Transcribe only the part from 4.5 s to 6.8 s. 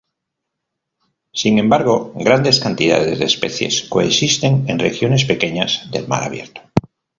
en regiones pequeñas del mar abierto.